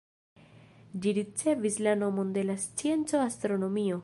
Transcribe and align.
Ĝi 1.03 1.13
ricevis 1.17 1.79
la 1.89 1.95
nomon 2.01 2.35
de 2.39 2.49
la 2.51 2.57
scienco 2.67 3.25
"astronomio". 3.31 3.99